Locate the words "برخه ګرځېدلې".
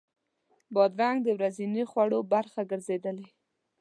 2.33-3.27